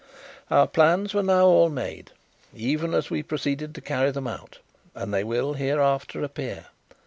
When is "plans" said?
0.67-1.13